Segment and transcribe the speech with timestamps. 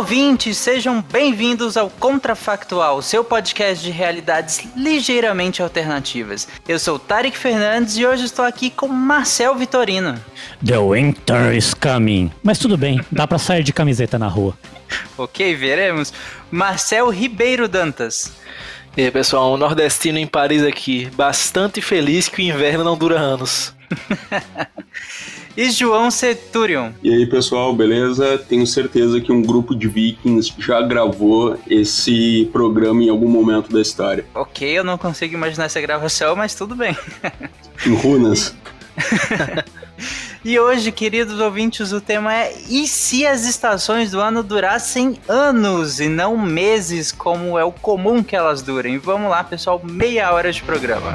[0.00, 6.48] Olá, ouvintes, sejam bem-vindos ao Contrafactual, seu podcast de realidades ligeiramente alternativas.
[6.66, 10.18] Eu sou Tarek Fernandes e hoje estou aqui com Marcel Vitorino.
[10.64, 12.32] The winter is coming.
[12.42, 14.56] Mas tudo bem, dá para sair de camiseta na rua.
[15.18, 16.14] ok, veremos.
[16.50, 18.32] Marcel Ribeiro Dantas.
[18.96, 23.20] E aí, pessoal, um nordestino em Paris aqui, bastante feliz que o inverno não dura
[23.20, 23.74] anos.
[25.56, 26.90] e João Centurion.
[27.02, 28.38] E aí, pessoal, beleza?
[28.38, 33.80] Tenho certeza que um grupo de vikings já gravou esse programa em algum momento da
[33.80, 34.24] história.
[34.34, 36.96] Ok, eu não consigo imaginar essa gravação, mas tudo bem.
[37.86, 38.54] em runas.
[40.42, 46.00] E hoje, queridos ouvintes, o tema é: e se as estações do ano durassem anos
[46.00, 48.96] e não meses, como é o comum que elas durem?
[48.96, 51.14] Vamos lá, pessoal, meia hora de programa.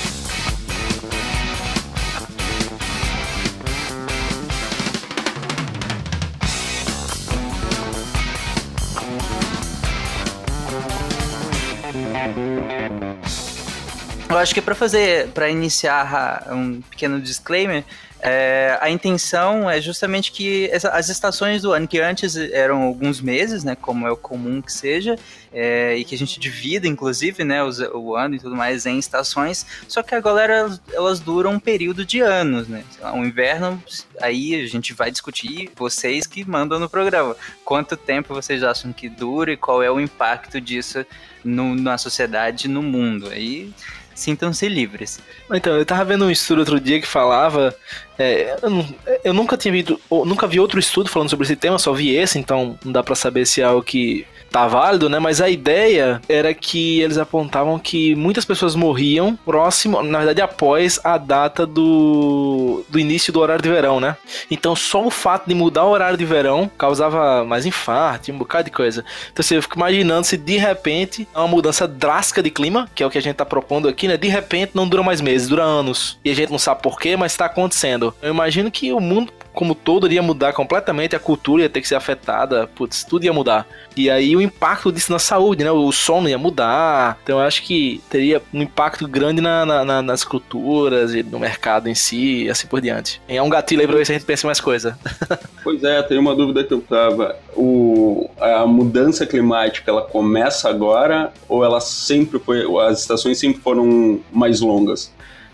[14.31, 17.83] Eu acho que para fazer, para iniciar um pequeno disclaimer,
[18.23, 23.63] é, a intenção é justamente que as estações do ano, que antes eram alguns meses,
[23.65, 25.17] né, como é o comum que seja,
[25.51, 28.97] é, e que a gente divida, inclusive, né, os, o ano e tudo mais em
[28.97, 32.83] estações, só que agora elas, elas duram um período de anos, né?
[33.13, 33.83] O inverno,
[34.21, 39.09] aí a gente vai discutir, vocês que mandam no programa, quanto tempo vocês acham que
[39.09, 41.05] dura e qual é o impacto disso
[41.43, 43.29] no, na sociedade, no mundo.
[43.29, 43.73] Aí
[44.21, 45.19] sintam-se livres.
[45.51, 47.75] Então, eu tava vendo um estudo outro dia que falava.
[48.17, 48.85] É, eu,
[49.23, 52.37] eu, nunca tinha visto, nunca vi outro estudo falando sobre esse tema, só vi esse,
[52.37, 55.17] então não dá para saber se é algo que tá válido, né?
[55.17, 60.99] Mas a ideia era que eles apontavam que muitas pessoas morriam próximo, na verdade, após
[61.03, 64.17] a data do, do início do horário de verão, né?
[64.49, 68.65] Então só o fato de mudar o horário de verão causava mais infarto, um bocado
[68.65, 69.05] de coisa.
[69.31, 73.05] Então eu fico imaginando se de repente é uma mudança drástica de clima, que é
[73.05, 74.17] o que a gente tá propondo aqui, né?
[74.17, 76.19] De repente não dura mais meses, dura anos.
[76.25, 78.13] E a gente não sabe porquê, mas tá acontecendo.
[78.21, 81.87] Eu imagino que o mundo como todo iria mudar completamente, a cultura ia ter que
[81.87, 83.67] ser afetada, putz, tudo ia mudar.
[83.95, 85.71] E aí o impacto disso na saúde, né?
[85.71, 87.17] O sono ia mudar.
[87.23, 91.89] Então eu acho que teria um impacto grande na, na, nas culturas e no mercado
[91.89, 93.21] em si, e assim por diante.
[93.27, 94.97] É um gatilho aí pra ver se a gente pensa em mais coisa.
[95.63, 97.35] pois é, tem uma dúvida que eu tava.
[97.55, 102.65] O, a mudança climática, ela começa agora ou ela sempre foi.
[102.87, 105.11] As estações sempre foram mais longas?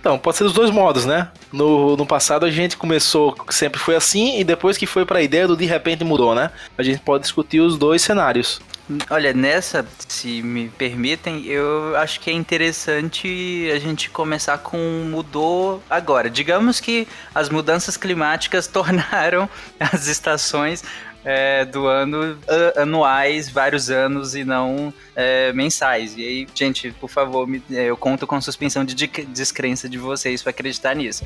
[0.07, 1.27] Então, pode ser dos dois modos, né?
[1.51, 5.21] No, no passado a gente começou, sempre foi assim, e depois que foi para a
[5.21, 6.49] ideia do de repente mudou, né?
[6.77, 8.61] A gente pode discutir os dois cenários.
[9.09, 14.77] Olha, nessa, se me permitem, eu acho que é interessante a gente começar com
[15.11, 16.29] mudou agora.
[16.29, 20.85] Digamos que as mudanças climáticas tornaram as estações
[21.23, 22.37] é, do ano
[22.75, 26.15] anuais, vários anos e não é, mensais.
[26.17, 29.97] E aí, gente, por favor, me, é, eu conto com a suspensão de descrença de
[29.97, 31.25] vocês para acreditar nisso.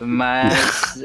[0.00, 1.02] Mas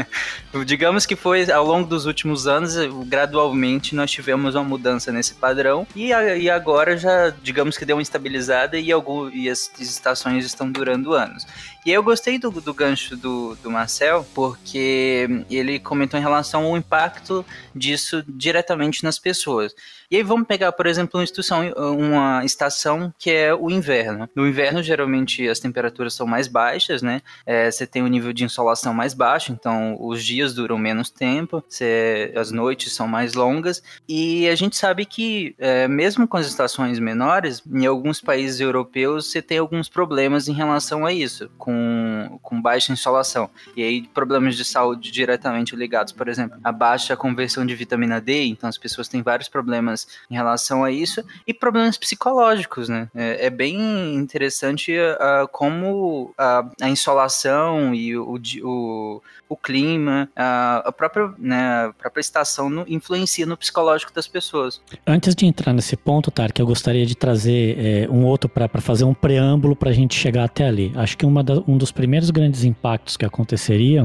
[0.66, 2.74] digamos que foi ao longo dos últimos anos,
[3.06, 7.96] gradualmente nós tivemos uma mudança nesse padrão e, a, e agora já, digamos que deu
[7.96, 11.46] uma estabilizada e, algum, e as estações estão durando anos.
[11.84, 16.78] E eu gostei do, do gancho do, do Marcel, porque ele comentou em relação ao
[16.78, 17.44] impacto
[17.74, 19.74] disso diretamente nas pessoas.
[20.10, 24.28] E aí vamos pegar, por exemplo, uma, instituição, uma estação que é o inverno.
[24.34, 27.20] No inverno, geralmente, as temperaturas são mais baixas, né?
[27.44, 31.10] É, você tem o um nível de insolação mais baixo, então os dias duram menos
[31.10, 33.82] tempo, você, as noites são mais longas.
[34.08, 39.30] E a gente sabe que, é, mesmo com as estações menores, em alguns países europeus,
[39.30, 43.48] você tem alguns problemas em relação a isso, com, com baixa insolação.
[43.76, 48.44] E aí, problemas de saúde diretamente ligados, por exemplo, a baixa conversão de vitamina D,
[48.46, 53.08] então as pessoas têm vários problemas em relação a isso e problemas psicológicos, né?
[53.14, 60.28] É, é bem interessante uh, como a, a, insolação e o, o, o, o clima,
[60.34, 64.80] a, a própria, né, a própria estação no- influencia no psicológico das pessoas.
[65.06, 69.04] Antes de entrar nesse ponto, Tark, eu gostaria de trazer é, um outro para fazer
[69.04, 70.92] um preâmbulo para a gente chegar até ali.
[70.94, 74.04] Acho que da- um dos primeiros grandes impactos que aconteceriam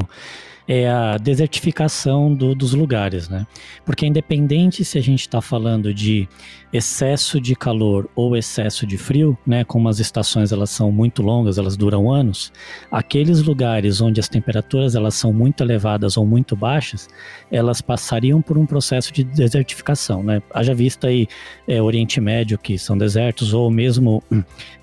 [0.72, 3.48] é a desertificação do- dos lugares, né?
[3.84, 6.30] Porque independente se a gente está falando de
[6.72, 9.64] excesso de calor ou excesso de frio, né?
[9.64, 12.54] Como as estações elas são muito longas, elas duram anos,
[12.92, 17.10] aqueles lugares onde as temperaturas elas são muito elevadas ou muito baixas,
[17.52, 20.40] elas passariam por um processo de desertificação, né?
[20.54, 21.28] Haja vista aí
[21.68, 24.22] é, Oriente Médio, que são desertos, ou mesmo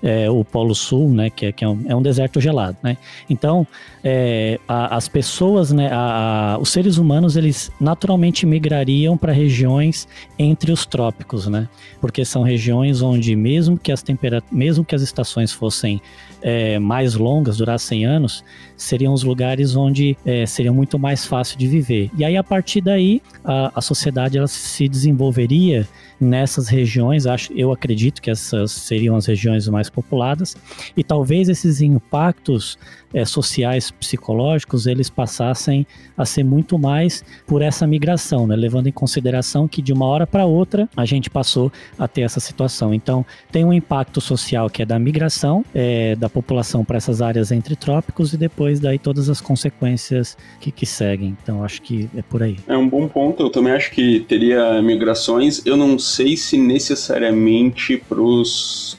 [0.03, 1.29] é, o Polo Sul, né?
[1.29, 2.97] Que, é, que é, um, é um deserto gelado, né?
[3.29, 3.65] Então,
[4.03, 5.89] é, a- as pessoas, né?
[5.91, 10.07] a- a- os seres humanos, eles naturalmente migrariam para regiões
[10.37, 11.69] entre os trópicos, né?
[12.01, 14.03] Porque são regiões onde, mesmo que as
[14.51, 16.01] mesmo que as estações fossem
[16.41, 18.43] é, mais longas, durassem anos,
[18.75, 22.11] seriam os lugares onde é, seria muito mais fácil de viver.
[22.17, 25.87] E aí, a partir daí, a, a sociedade ela se desenvolveria
[26.19, 27.25] nessas regiões.
[27.25, 30.55] Acho, eu acredito que essas seriam as regiões mais populadas
[30.95, 32.77] e talvez esses impactos
[33.13, 35.85] é, sociais, psicológicos, eles passassem
[36.17, 38.55] a ser muito mais por essa migração, né?
[38.55, 42.39] levando em consideração que de uma hora para outra a gente passou a ter essa
[42.39, 42.93] situação.
[42.93, 47.51] Então, tem um impacto social que é da migração é, da população para essas áreas
[47.51, 51.37] entre trópicos e depois daí todas as consequências que, que seguem.
[51.41, 52.57] Então, acho que é por aí.
[52.67, 53.43] É um bom ponto.
[53.43, 55.65] Eu também acho que teria migrações.
[55.65, 58.97] Eu não sei se necessariamente para os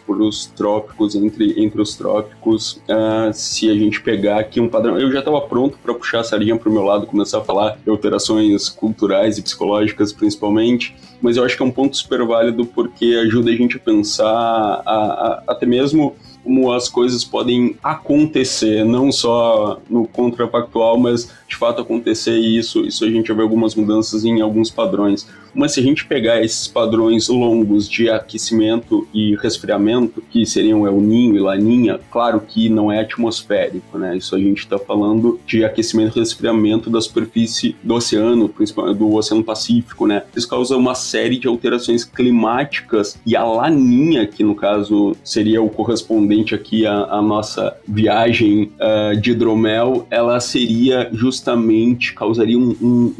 [0.57, 4.99] trópicos, entre, entre os trópicos, ah, se a gente pegar aqui um padrão.
[4.99, 7.79] Eu já estava pronto para puxar a sardinha para o meu lado, começar a falar
[7.85, 10.95] de alterações culturais e psicológicas, principalmente.
[11.21, 14.27] Mas eu acho que é um ponto super válido porque ajuda a gente a pensar
[14.29, 16.15] a- a- até mesmo
[16.45, 22.81] como as coisas podem acontecer, não só no contrafactual, mas de fato acontecer e isso,
[22.87, 25.29] isso a gente vê algumas mudanças em alguns padrões.
[25.55, 31.01] Mas se a gente pegar esses padrões longos de aquecimento e resfriamento, que seriam El
[31.01, 34.17] Ninho e Laninha, claro que não é atmosférico, né?
[34.17, 39.15] Isso a gente está falando de aquecimento e resfriamento da superfície do oceano, principalmente do
[39.15, 40.23] Oceano Pacífico, né?
[40.37, 45.69] Isso causa uma série de alterações climáticas e a Laninha, que no caso seria o
[45.69, 53.15] correspondente aqui à, à nossa viagem ah, de hidromel, ela seria justamente, causaria um, um-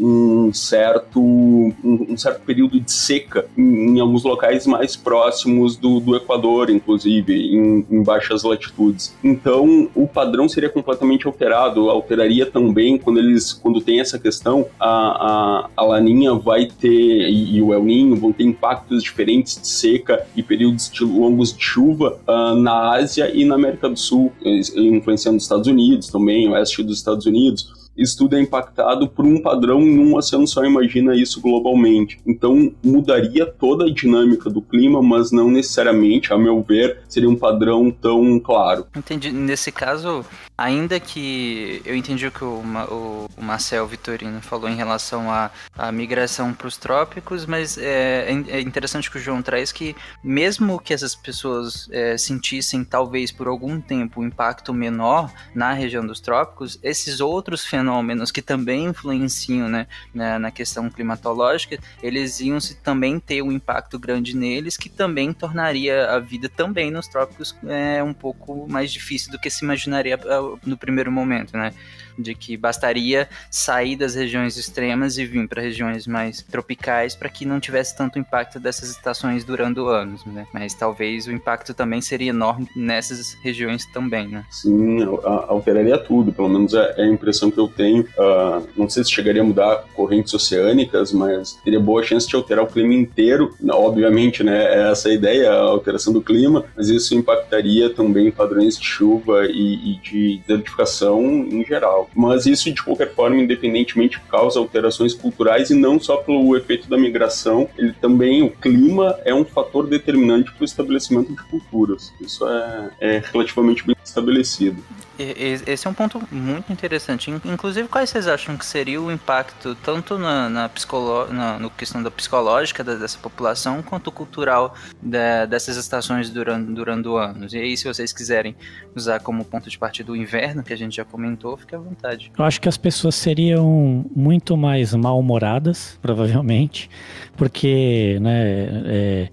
[0.49, 1.73] um certo, um,
[2.19, 7.33] um certo período de seca em, em alguns locais mais próximos do, do Equador, inclusive,
[7.33, 9.15] em, em baixas latitudes.
[9.23, 14.89] Então, o padrão seria completamente alterado, alteraria também quando eles, quando tem essa questão, a,
[14.89, 19.69] a, a laninha vai ter, e, e o El Ninho vão ter impactos diferentes de
[19.69, 24.33] seca e períodos de longos de chuva ah, na Ásia e na América do Sul,
[24.45, 29.27] eh, influenciando os Estados Unidos também, oeste dos Estados Unidos isso tudo é impactado por
[29.27, 32.19] um padrão num oceano só, imagina isso globalmente.
[32.27, 37.37] Então mudaria toda a dinâmica do clima, mas não necessariamente, a meu ver, seria um
[37.37, 38.87] padrão tão claro.
[38.97, 39.33] Entendi.
[39.33, 40.25] Nesse caso,
[40.57, 45.91] ainda que eu entendi o que o, o- Marcel Vitorino falou em relação à, à
[45.91, 50.93] migração para os trópicos, mas é, é interessante que o João traz que mesmo que
[50.95, 56.79] essas pessoas é, sentissem talvez por algum tempo um impacto menor na região dos trópicos,
[56.83, 57.88] esses outros fenômenos
[58.33, 63.99] que também influenciam né, na, na questão climatológica, eles iam se também ter um impacto
[63.99, 69.31] grande neles que também tornaria a vida também nos trópicos é, um pouco mais difícil
[69.31, 71.73] do que se imaginaria ah, no primeiro momento, né?
[72.19, 77.45] De que bastaria sair das regiões extremas e vir para regiões mais tropicais para que
[77.45, 80.47] não tivesse tanto impacto dessas estações durando anos, né?
[80.53, 84.45] Mas talvez o impacto também seria enorme nessas regiões também, né?
[84.51, 88.07] Sim, alteraria tudo, pelo menos é, é a impressão que eu tenho.
[88.19, 92.65] Ah, não sei se chegaria a mudar correntes oceânicas, mas teria boa chance de alterar
[92.65, 93.55] o clima inteiro.
[93.71, 98.79] Obviamente, né, é essa a ideia, a alteração do clima, mas isso impactaria também padrões
[98.79, 102.08] de chuva e, e de desertificação em geral.
[102.15, 106.97] Mas isso, de qualquer forma, independentemente, causa alterações culturais e não só pelo efeito da
[106.97, 112.13] migração, ele também, o clima é um fator determinante para o estabelecimento de culturas.
[112.21, 114.83] Isso é, é relativamente bem estabelecido.
[115.19, 117.29] Esse é um ponto muito interessante.
[117.29, 121.69] In- Inclusive, quais vocês acham que seria o impacto tanto na, na, psicolo, na no
[121.71, 127.53] questão da psicológica da- dessa população quanto cultural da- dessas estações durando, durando anos?
[127.53, 128.55] E aí, se vocês quiserem
[128.95, 132.31] usar como ponto de partida o inverno, que a gente já comentou, fique à vontade.
[132.39, 136.89] Eu acho que as pessoas seriam muito mais mal-humoradas, provavelmente,
[137.37, 138.43] porque, né,
[138.87, 139.29] é,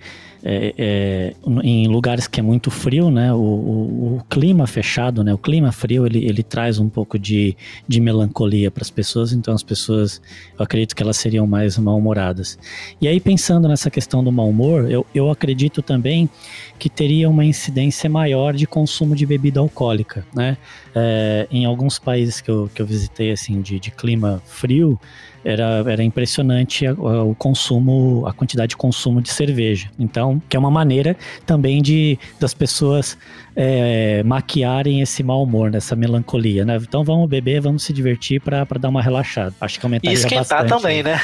[0.47, 1.33] é, é,
[1.63, 3.33] em lugares que é muito frio, né?
[3.33, 5.33] O, o, o, clima fechado, né?
[5.33, 9.55] O clima frio ele, ele traz um pouco de, de melancolia para as pessoas, então
[9.55, 10.21] as pessoas,
[10.57, 12.59] eu acredito que elas seriam mais mal-humoradas.
[13.01, 16.29] E aí, pensando nessa questão do mau humor, eu, eu acredito também
[16.77, 20.57] que teria uma incidência maior de consumo de bebida alcoólica, né?
[20.93, 24.99] É, em alguns países que eu, que eu visitei, assim, de, de clima frio,
[25.45, 29.89] era, era impressionante o consumo, a quantidade de consumo de cerveja.
[29.99, 33.15] Então, que é uma maneira também de das pessoas
[33.55, 36.77] é, maquiarem esse mau humor, nessa melancolia, né?
[36.77, 39.53] Então vamos beber, vamos se divertir para dar uma relaxada.
[39.61, 40.33] Acho que aumentaria bastante.
[40.33, 41.21] E esquentar bastante, também, né?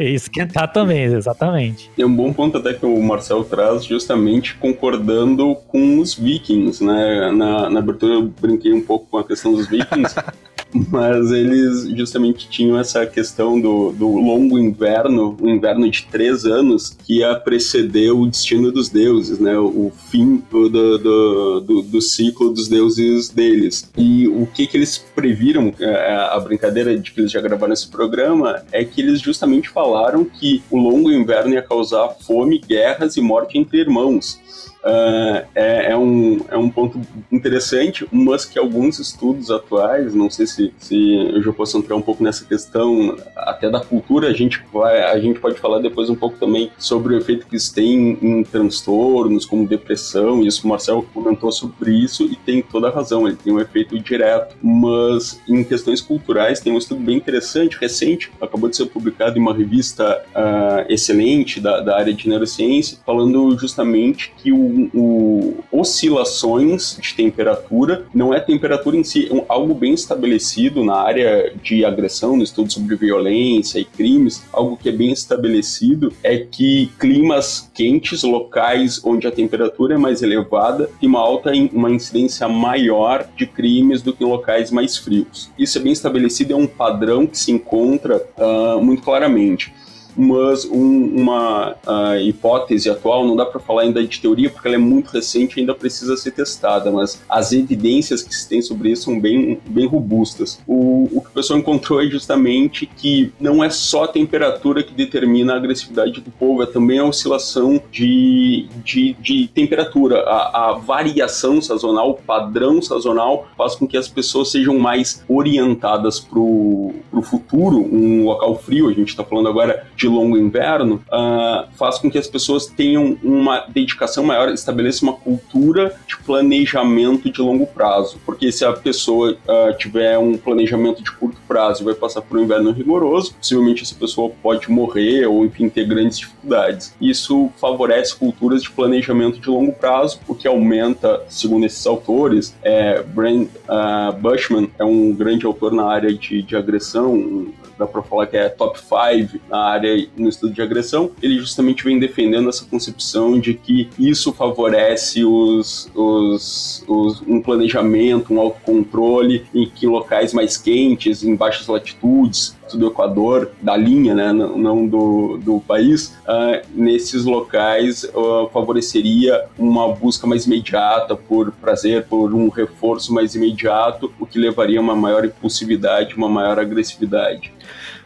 [0.00, 1.90] e esquentar também, exatamente.
[1.96, 7.30] É um bom ponto até que o Marcel traz, justamente concordando com os vikings, né?
[7.30, 10.14] Na, na abertura eu brinquei um pouco com a questão dos vikings,
[10.90, 16.96] mas eles justamente tinham essa questão do, do longo inverno, um inverno de três anos,
[17.04, 19.56] que ia preceder o destino dos deuses, né?
[19.58, 23.90] O fim do, do, do, do ciclo dos deuses deles.
[23.96, 27.88] E o que, que eles previram, é, a brincadeira de que eles já gravaram esse
[27.88, 33.20] programa, é que eles justamente falaram que o longo inverno ia causar fome, guerras e
[33.20, 34.40] morte entre irmãos.
[34.84, 40.46] Uh, é, é, um, é um ponto interessante, mas que alguns estudos atuais, não sei
[40.46, 44.60] se, se eu já posso entrar um pouco nessa questão até da cultura, a gente,
[44.72, 48.18] vai, a gente pode falar depois um pouco também sobre o efeito que isso tem
[48.20, 53.28] em transtornos como depressão, isso o Marcel comentou sobre isso e tem toda a razão,
[53.28, 58.32] ele tem um efeito direto, mas em questões culturais tem um estudo bem interessante, recente,
[58.40, 63.56] acabou de ser publicado em uma revista uh, excelente da, da área de neurociência, falando
[63.56, 69.94] justamente que o o, oscilações de temperatura, não é temperatura em si, é algo bem
[69.94, 75.12] estabelecido na área de agressão, no estudo sobre violência e crimes, algo que é bem
[75.12, 81.52] estabelecido é que climas quentes, locais onde a temperatura é mais elevada, tem uma alta,
[81.72, 85.50] uma incidência maior de crimes do que em locais mais frios.
[85.58, 89.72] Isso é bem estabelecido, é um padrão que se encontra uh, muito claramente
[90.16, 91.76] mas um, uma
[92.22, 95.60] hipótese atual, não dá para falar ainda de teoria porque ela é muito recente e
[95.60, 99.86] ainda precisa ser testada, mas as evidências que se tem sobre isso são bem, bem
[99.86, 100.60] robustas.
[100.66, 104.94] O, o que o pessoal encontrou é justamente que não é só a temperatura que
[104.94, 110.20] determina a agressividade do povo, é também a oscilação de, de, de temperatura.
[110.22, 116.20] A, a variação sazonal, o padrão sazonal faz com que as pessoas sejam mais orientadas
[116.20, 121.70] para o futuro, um local frio, a gente está falando agora de longo inverno uh,
[121.76, 127.40] faz com que as pessoas tenham uma dedicação maior, estabeleça uma cultura de planejamento de
[127.40, 128.20] longo prazo.
[128.26, 132.36] Porque se a pessoa uh, tiver um planejamento de curto prazo e vai passar por
[132.36, 136.96] um inverno rigoroso, possivelmente essa pessoa pode morrer ou, enfim, ter grandes dificuldades.
[137.00, 143.00] Isso favorece culturas de planejamento de longo prazo, o que aumenta, segundo esses autores, é,
[143.02, 148.26] Brent uh, Bushman é um grande autor na área de, de agressão, dá para falar
[148.26, 152.64] que é top 5 na área no estudo de agressão, ele justamente vem defendendo essa
[152.64, 160.32] concepção de que isso favorece os, os, os um planejamento, um autocontrole em que locais
[160.32, 166.66] mais quentes, em baixas latitudes, do Equador, da linha, né, não do, do país, uh,
[166.74, 174.12] nesses locais uh, favoreceria uma busca mais imediata por prazer, por um reforço mais imediato,
[174.18, 177.52] o que levaria a uma maior impulsividade, uma maior agressividade.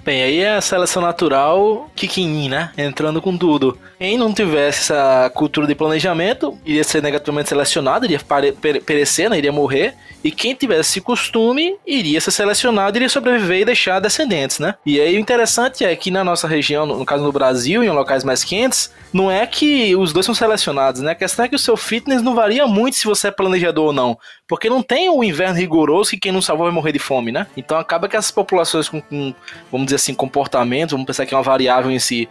[0.06, 2.70] Bem, aí é a seleção natural kicking né?
[2.78, 3.76] Entrando com tudo.
[3.98, 8.20] Quem não tivesse essa cultura de planejamento, iria ser negativamente selecionado, iria
[8.84, 9.38] perecer, né?
[9.38, 9.94] iria morrer.
[10.22, 14.74] E quem tivesse esse costume, iria ser selecionado, iria sobreviver e deixar descendentes, né?
[14.84, 18.24] E aí o interessante é que na nossa região, no caso no Brasil, em locais
[18.24, 21.12] mais quentes, não é que os dois são selecionados, né?
[21.12, 23.92] A questão é que o seu fitness não varia muito se você é planejador ou
[23.92, 24.18] não.
[24.46, 27.46] Porque não tem o inverno rigoroso que quem não salvou vai morrer de fome, né?
[27.56, 29.34] Então acaba que essas populações com, com
[29.70, 32.28] vamos dizer assim, comportamentos, vamos pensar que é uma variável em si,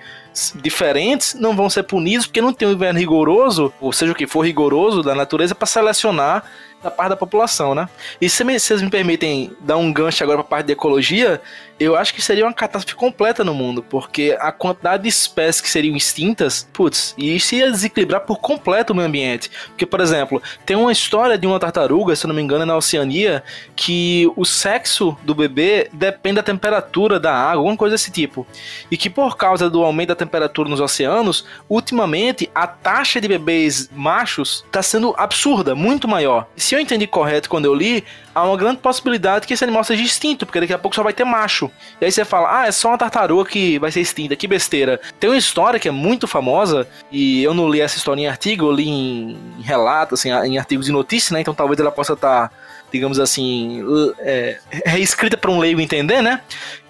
[0.55, 4.27] diferentes, não vão ser punidos porque não tem um inverno rigoroso, ou seja o que
[4.27, 6.43] for rigoroso da natureza, para selecionar
[6.83, 7.89] da parte da população, né?
[8.21, 11.41] E se vocês me permitem dar um gancho agora para a parte de ecologia,
[11.79, 15.69] eu acho que seria uma catástrofe completa no mundo, porque a quantidade de espécies que
[15.69, 19.51] seriam extintas, putz, e isso ia desequilibrar por completo o meio ambiente.
[19.67, 22.65] Porque, por exemplo, tem uma história de uma tartaruga, se eu não me engano, é
[22.65, 23.43] na Oceania,
[23.75, 28.47] que o sexo do bebê depende da temperatura da água, alguma coisa desse tipo.
[28.89, 33.89] E que por causa do aumento da temperatura nos oceanos, ultimamente a taxa de bebês
[33.93, 36.47] machos está sendo absurda, muito maior.
[36.55, 38.03] Se eu entendi correto quando eu li,
[38.35, 41.13] há uma grande possibilidade que esse animal seja extinto, porque daqui a pouco só vai
[41.13, 41.71] ter macho.
[42.01, 44.99] E aí você fala, ah, é só uma tartaruga que vai ser extinta, que besteira.
[45.19, 48.65] Tem uma história que é muito famosa, e eu não li essa história em artigo,
[48.65, 51.39] eu li em, relatos, assim, em artigos de notícia, né?
[51.39, 52.49] Então talvez ela possa estar.
[52.49, 52.55] Tá
[52.91, 53.83] digamos assim,
[54.19, 56.41] é, reescrita para um leigo entender, né?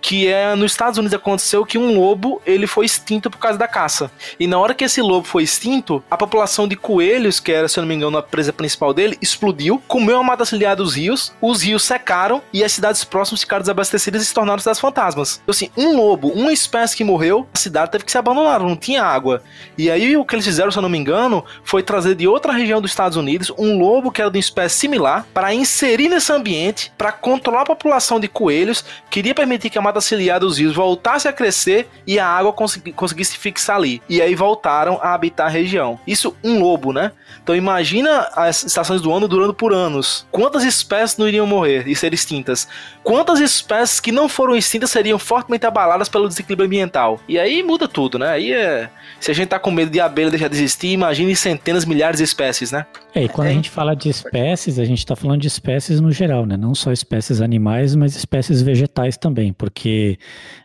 [0.06, 3.68] Que é nos Estados Unidos aconteceu que um lobo ele foi extinto por causa da
[3.68, 4.12] caça.
[4.40, 7.80] E na hora que esse lobo foi extinto, a população de coelhos, que era, se
[7.80, 11.34] eu não me engano, a presa principal dele, explodiu, comeu a mata ciliar dos rios,
[11.42, 15.42] os rios secaram e as cidades próximas ficaram desabastecidas e se tornaram cidades fantasmas.
[15.42, 18.76] Então, assim, um lobo, uma espécie que morreu, a cidade teve que ser abandonada, não
[18.76, 19.42] tinha água.
[19.76, 22.54] E aí o que eles fizeram, se eu não me engano, foi trazer de outra
[22.54, 26.32] região dos Estados Unidos um lobo que era de uma espécie similar para inserir nesse
[26.32, 30.58] ambiente, para controlar a população de coelhos, queria permitir que a mata mata ciliar dos
[30.58, 34.02] rios voltasse a crescer e a água consegui, conseguisse fixar ali.
[34.10, 36.00] E aí voltaram a habitar a região.
[36.06, 37.12] Isso um lobo, né?
[37.42, 40.25] Então imagina as estações do ano durando por anos.
[40.32, 42.68] Quantas espécies não iriam morrer e ser extintas?
[43.04, 47.20] Quantas espécies que não foram extintas seriam fortemente abaladas pelo desequilíbrio ambiental?
[47.28, 48.30] E aí muda tudo, né?
[48.30, 48.90] Aí é.
[49.20, 52.24] Se a gente tá com medo de abelha deixar de existir, imagine centenas, milhares de
[52.24, 52.86] espécies, né?
[53.15, 53.51] É, e quando é.
[53.51, 56.57] a gente fala de espécies, a gente tá falando de espécies no geral, né?
[56.57, 60.19] Não só espécies animais, mas espécies vegetais também, porque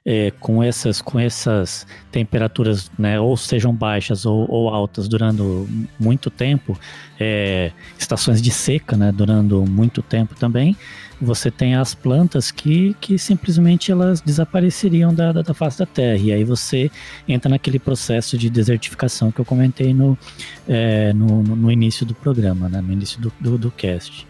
[0.04, 6.28] é, com, essas, com essas temperaturas, né, ou sejam baixas ou, ou altas durando muito
[6.28, 6.76] tempo,
[7.20, 10.76] é, estações de seca, né, durando muito tempo também,
[11.20, 16.16] você tem as plantas que, que simplesmente elas desapareceriam da, da, da, face da Terra.
[16.16, 16.90] E aí você
[17.28, 20.16] entra naquele processo de desertificação que eu comentei no,
[20.68, 24.26] é, no, no, início do programa, né, no início do, do, do cast.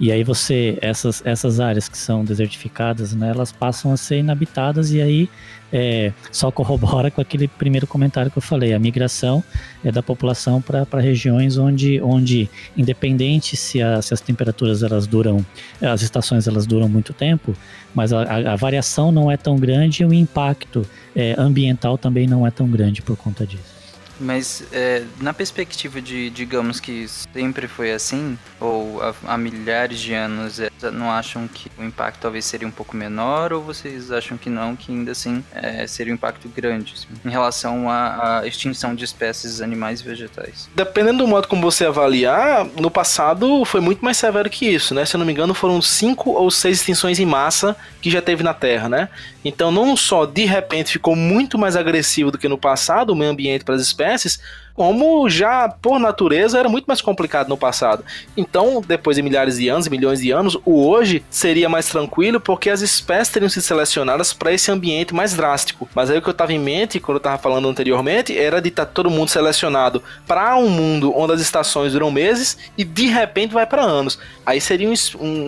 [0.00, 4.92] E aí você, essas, essas áreas que são desertificadas, né, elas passam a ser inabitadas
[4.92, 5.28] e aí
[5.72, 9.42] é, só corrobora com aquele primeiro comentário que eu falei, a migração
[9.84, 15.44] é da população para regiões onde, onde independente se, a, se, as temperaturas elas duram,
[15.82, 17.54] as estações elas duram muito tempo,
[17.94, 22.46] mas a, a, variação não é tão grande e o impacto é, ambiental também não
[22.46, 23.77] é tão grande por conta disso.
[24.20, 30.58] Mas é, na perspectiva de, digamos que sempre foi assim, ou há, milhares de anos,
[30.58, 34.50] é, não acham que o impacto talvez seria um pouco menor, ou vocês acham que
[34.50, 38.94] não, que ainda assim é, seria um impacto grande assim, em relação à, à, extinção
[38.94, 40.68] de espécies animais e vegetais?
[40.74, 45.04] Dependendo do modo como você avaliar, no passado foi muito mais severo que isso, né?
[45.04, 48.42] Se eu não me engano, foram cinco ou seis extinções em massa que já teve
[48.42, 49.08] na Terra, né?
[49.44, 53.30] Então, não só de repente ficou muito mais agressivo do que no passado o meio
[53.30, 54.42] ambiente para as espécies espécies
[54.78, 58.04] como já por natureza era muito mais complicado no passado.
[58.36, 62.70] Então, depois de milhares de anos, milhões de anos, o hoje seria mais tranquilo porque
[62.70, 65.88] as espécies teriam sido selecionadas para esse ambiente mais drástico.
[65.96, 68.68] Mas aí o que eu estava em mente, quando eu estava falando anteriormente, era de
[68.68, 73.06] estar tá todo mundo selecionado para um mundo onde as estações duram meses e de
[73.06, 74.16] repente vai para anos.
[74.46, 74.94] Aí seria um,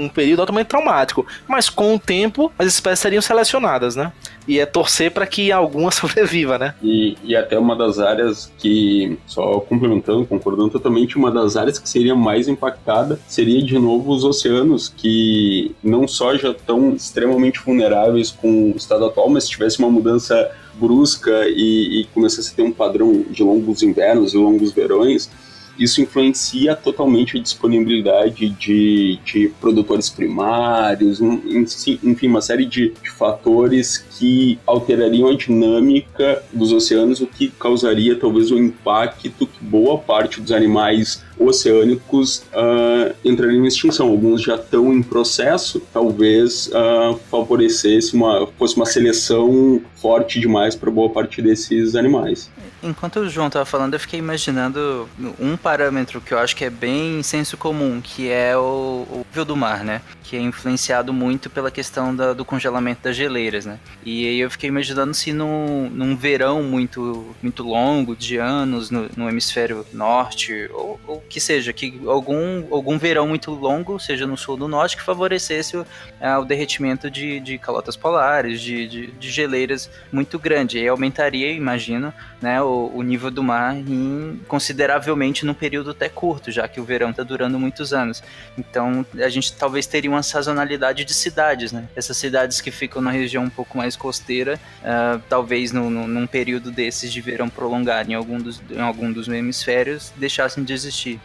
[0.05, 1.25] um, período altamente traumático.
[1.47, 4.11] Mas com o tempo, as espécies seriam selecionadas, né?
[4.49, 6.75] E é torcer para que alguma sobreviva, né?
[6.83, 11.89] E, e até uma das áreas que só complementando, concordando totalmente, uma das áreas que
[11.89, 18.31] seria mais impactada seria de novo os oceanos, que não só já estão extremamente vulneráveis
[18.31, 22.63] com o estado atual, mas se tivesse uma mudança brusca e, e começasse a ter
[22.63, 25.31] um padrão de longos invernos e longos verões,
[25.79, 33.99] isso influencia totalmente a disponibilidade de, de produtores primários, enfim, uma série de, de, fatores
[34.19, 39.99] que alterariam a dinâmica dos oceanos, o que causaria talvez o um impacto que boa
[39.99, 44.09] parte dos animais oceânicos uh, entrariam em extinção.
[44.09, 50.91] Alguns já estão em processo, talvez uh, favorecesse uma, fosse uma seleção forte demais para
[50.91, 52.51] boa parte desses animais.
[52.83, 56.71] Enquanto o João estava falando, eu fiquei imaginando um parâmetro que eu acho que é
[56.71, 60.03] bem senso comum, que é o, o nível do mar, né?
[60.23, 63.79] Que é influenciado muito pela questão da, do congelamento das geleiras, né?
[64.05, 69.09] E aí eu fiquei imaginando se num, num verão muito, muito longo, de anos, no,
[69.17, 74.37] no hemisfério norte, ou, ou, que seja, que algum, algum verão muito longo, seja no
[74.37, 75.87] sul ou no norte, que favorecesse o,
[76.21, 80.79] é, o derretimento de, de calotas polares, de, de, de geleiras muito grande.
[80.79, 86.51] E aumentaria, imagino, né, o, o, nível do mar em, consideravelmente num período até curto,
[86.51, 88.23] já que o verão está durando muitos anos.
[88.57, 91.89] Então a gente talvez teria uma sazonalidade de cidades, né?
[91.97, 96.27] Essas cidades que ficam na região um pouco mais costeira, uh, talvez no, no, num
[96.27, 101.21] período desses de verão prolongado em algum dos, em algum dos hemisférios, deixassem de existir.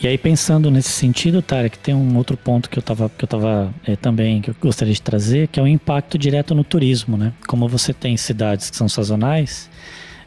[0.00, 3.28] E aí pensando nesse sentido, Tarek, tem um outro ponto que eu tava, que eu
[3.28, 7.16] tava é, também que eu gostaria de trazer, que é o impacto direto no turismo,
[7.16, 7.32] né?
[7.46, 9.70] Como você tem cidades que são sazonais,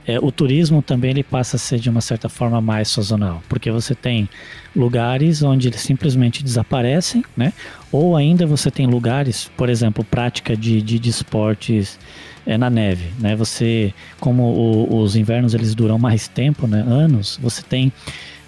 [0.08, 3.70] é, o turismo também ele passa a ser de uma certa forma mais sazonal, porque
[3.70, 4.30] você tem
[4.74, 7.52] lugares onde eles simplesmente desaparecem, né?
[7.92, 12.00] Ou ainda você tem lugares, por exemplo, prática de, de, de esportes
[12.46, 13.36] é, na neve, né?
[13.36, 16.80] Você, como o, os invernos eles duram mais tempo, né?
[16.88, 17.92] Anos, você tem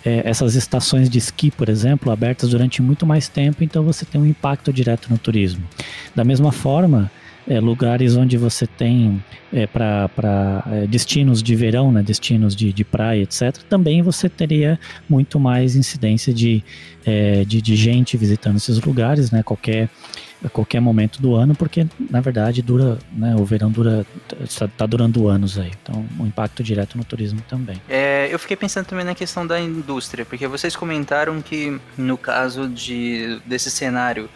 [0.06, 4.22] é, essas estações de esqui, por exemplo, abertas durante muito mais tempo, então você tem
[4.22, 5.64] um impacto direto no turismo.
[6.16, 7.12] Da mesma forma,
[7.50, 12.86] é, lugares onde você tem é, para é, destinos de verão, né, destinos de, de
[12.86, 16.64] praia, etc., também você teria muito mais incidência de,
[17.04, 19.90] é, de, de, gente visitando esses lugares, né, qualquer,
[20.54, 24.06] qualquer momento do ano, porque na verdade dura, né, o verão dura,
[24.42, 27.82] está tá durando anos aí, então um impacto direto no turismo também.
[27.90, 32.70] É, eu fiquei pensando também na questão da indústria, porque vocês comentaram que no caso
[32.70, 34.30] de, desse cenário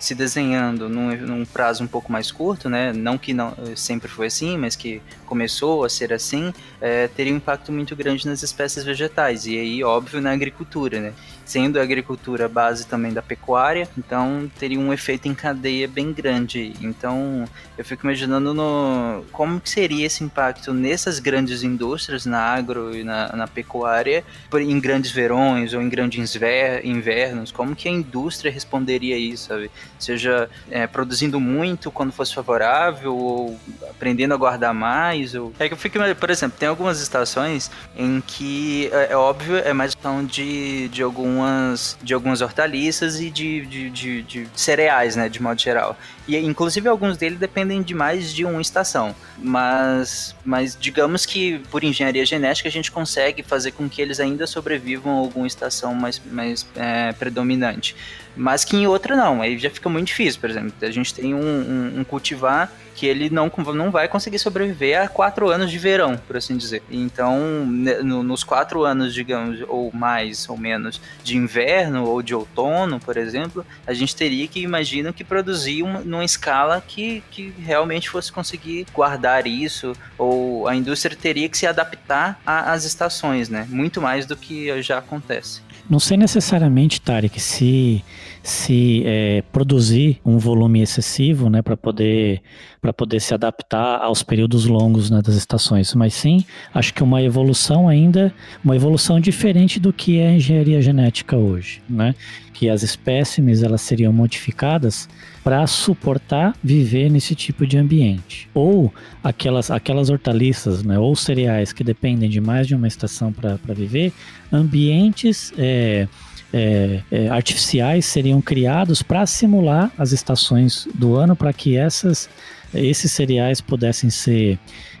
[0.00, 2.92] se desenhando num, num, prazo um pouco mais curto, né?
[2.92, 7.36] Não que não sempre foi assim, mas que começou a ser assim, é, teria um
[7.36, 11.12] impacto muito grande nas espécies vegetais e aí óbvio na agricultura, né?
[11.50, 16.72] Sendo a agricultura base também da pecuária, então teria um efeito em cadeia bem grande.
[16.80, 17.44] Então
[17.76, 23.02] eu fico imaginando no como que seria esse impacto nessas grandes indústrias, na agro e
[23.02, 24.22] na, na pecuária,
[24.54, 26.36] em grandes verões ou em grandes
[26.84, 29.72] invernos, como que a indústria responderia a isso, sabe?
[29.98, 35.34] seja é, produzindo muito quando fosse favorável, ou aprendendo a guardar mais.
[35.34, 35.52] Ou...
[35.58, 39.72] É que eu fico, por exemplo, tem algumas estações em que é, é óbvio, é
[39.72, 41.02] mais questão de, de
[41.40, 45.96] algumas de algumas hortaliças e de, de, de, de cereais, né, de modo geral.
[46.26, 49.14] E inclusive alguns deles dependem de mais de uma estação.
[49.38, 54.46] Mas, mas digamos que por engenharia genética a gente consegue fazer com que eles ainda
[54.46, 57.96] sobrevivam a alguma estação mais, mais é, predominante
[58.36, 59.42] mas que em outra não.
[59.42, 60.72] Aí já fica muito difícil, por exemplo.
[60.80, 65.08] A gente tem um, um, um cultivar que ele não, não vai conseguir sobreviver a
[65.08, 66.82] quatro anos de verão, por assim dizer.
[66.90, 73.00] Então, no, nos quatro anos, digamos, ou mais ou menos, de inverno ou de outono,
[73.00, 78.10] por exemplo, a gente teria que, imagino, que produzir uma, numa escala que, que realmente
[78.10, 83.66] fosse conseguir guardar isso, ou a indústria teria que se adaptar às estações, né?
[83.70, 85.62] Muito mais do que já acontece.
[85.90, 88.04] Não sei necessariamente, Tarek, se
[88.42, 92.42] se é, produzir um volume excessivo, né, para poder
[92.80, 97.22] para poder se adaptar aos períodos longos né, das estações, mas sim, acho que uma
[97.22, 98.32] evolução ainda,
[98.64, 102.14] uma evolução diferente do que é a engenharia genética hoje, né,
[102.54, 105.06] que as espécimes elas seriam modificadas
[105.44, 111.84] para suportar viver nesse tipo de ambiente, ou aquelas aquelas hortaliças, né, ou cereais que
[111.84, 114.10] dependem de mais de uma estação para viver,
[114.50, 116.08] ambientes é,
[116.52, 122.28] é, é, artificiais seriam criados para simular as estações do ano para que essas,
[122.74, 124.58] esses cereais pudessem ser,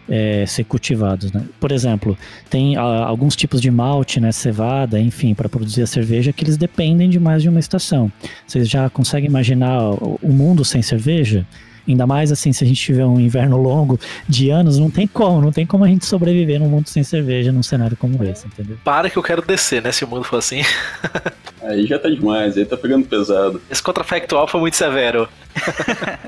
[0.08, 1.32] é, ser cultivados.
[1.32, 1.44] Né?
[1.58, 2.16] Por exemplo,
[2.48, 6.56] tem a, alguns tipos de malte, né, cevada, enfim, para produzir a cerveja que eles
[6.56, 8.10] dependem de mais de uma estação.
[8.46, 11.46] Vocês já conseguem imaginar o, o mundo sem cerveja?
[11.90, 13.98] Ainda mais assim, se a gente tiver um inverno longo
[14.28, 17.52] de anos, não tem como, não tem como a gente sobreviver num mundo sem cerveja
[17.52, 18.78] num cenário como esse, entendeu?
[18.84, 19.92] Para que eu quero descer, né?
[19.92, 20.62] Se o mundo for assim.
[21.70, 23.60] aí já tá demais, aí tá pegando pesado.
[23.70, 25.28] Esse contrafactual foi muito severo.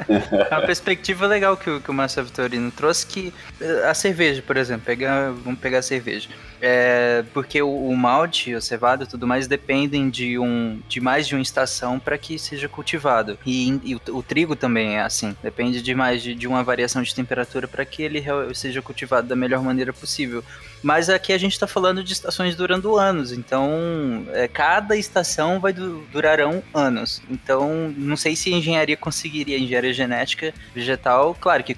[0.50, 4.42] É uma perspectiva legal que o, que o Marcelo Vitorino trouxe que eh, a cerveja,
[4.42, 6.28] por exemplo, pegar, vamos pegar a cerveja.
[6.60, 11.26] É, porque o, o malte, a cevada e tudo mais dependem de, um, de mais
[11.26, 13.38] de uma estação para que seja cultivado.
[13.46, 17.02] E, e o, o, trigo também é assim, depende de mais de, de uma variação
[17.02, 18.22] de temperatura para que ele
[18.54, 20.44] seja cultivado da melhor maneira possível.
[20.82, 25.72] Mas aqui a gente está falando de estações durando anos, então é, cada estação vai
[25.72, 27.22] du durarão anos.
[27.30, 31.76] Então não sei se a engenharia conseguiria, engenharia genética vegetal, claro que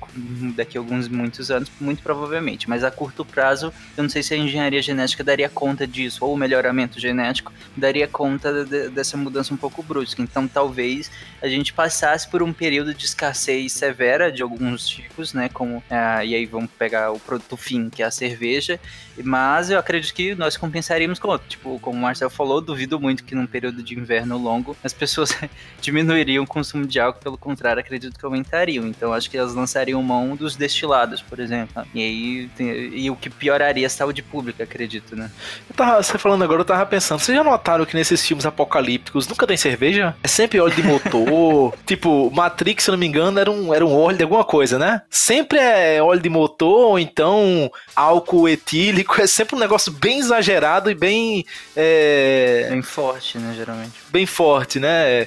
[0.56, 4.32] daqui a alguns muitos anos, muito provavelmente, mas a curto prazo eu não sei se
[4.32, 9.52] a engenharia genética daria conta disso, ou o melhoramento genético daria conta de, dessa mudança
[9.52, 10.22] um pouco brusca.
[10.22, 11.10] Então talvez
[11.42, 15.48] a gente passasse por um período de escassez severa de alguns tipos, né?
[15.52, 18.80] Como, é, e aí vamos pegar o produto fim, que é a cerveja,
[19.22, 21.48] mas eu acredito que nós compensaríamos com outro.
[21.48, 25.36] Tipo, como o Marcel falou, duvido muito que num período de inverno longo as pessoas
[25.80, 28.86] diminuiriam o consumo de álcool, pelo contrário, acredito que aumentariam.
[28.86, 31.84] Então acho que elas lançariam mão dos destilados, por exemplo.
[31.94, 35.30] E aí e o que pioraria a saúde pública, acredito, né?
[35.68, 39.28] Eu tava, você falando agora, eu tava pensando, vocês já notaram que nesses filmes apocalípticos
[39.28, 40.14] nunca tem cerveja?
[40.22, 41.74] É sempre óleo de motor.
[41.86, 45.02] tipo, Matrix, se não me engano, era um, era um óleo de alguma coisa, né?
[45.10, 50.90] Sempre é óleo de motor, ou então álcool etílico, é sempre um negócio bem exagerado
[50.90, 51.46] e bem.
[51.76, 52.68] É...
[52.70, 53.92] Bem forte, né, geralmente.
[54.10, 55.26] Bem forte, né?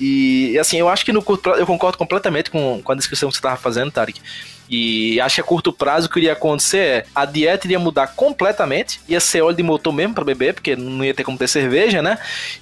[0.00, 3.28] E assim, eu acho que no curto prazo, eu concordo completamente com, com a descrição
[3.28, 4.20] que você estava fazendo, Tarek.
[4.72, 8.06] E acho que a curto prazo o que iria acontecer é a dieta iria mudar
[8.06, 11.46] completamente, ia ser óleo de motor mesmo para beber, porque não ia ter como ter
[11.46, 12.16] cerveja, né?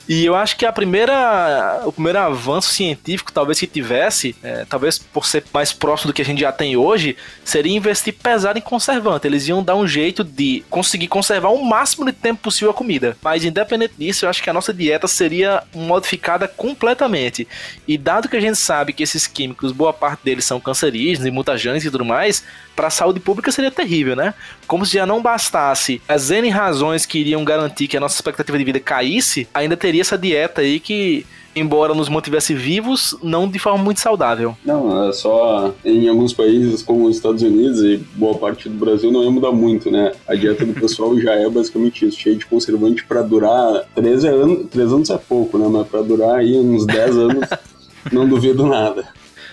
[0.09, 4.99] E eu acho que a primeira, o primeiro avanço científico, talvez que tivesse, é, talvez
[4.99, 8.63] por ser mais próximo do que a gente já tem hoje, seria investir pesado em
[8.63, 9.29] conservante.
[9.29, 13.17] Eles iam dar um jeito de conseguir conservar o máximo de tempo possível a comida.
[13.23, 17.47] Mas independente disso, eu acho que a nossa dieta seria modificada completamente.
[17.87, 21.31] E dado que a gente sabe que esses químicos, boa parte deles são cancerígenos e
[21.31, 22.43] mutagens e tudo mais,
[22.75, 24.33] para a saúde pública seria terrível, né?
[24.67, 28.57] Como se já não bastasse as N razões que iriam garantir que a nossa expectativa
[28.57, 33.59] de vida caísse, ainda teria essa dieta aí que embora nos mantivesse vivos, não de
[33.59, 34.57] forma muito saudável.
[34.65, 39.11] Não, é só em alguns países como os Estados Unidos e boa parte do Brasil
[39.11, 40.13] não ia mudar muito, né?
[40.29, 44.67] A dieta do pessoal já é basicamente isso, cheio de conservante para durar 13 anos,
[44.71, 45.67] 3 anos é pouco, né?
[45.69, 47.49] Mas para durar aí uns 10 anos,
[48.13, 49.09] não duvido nada.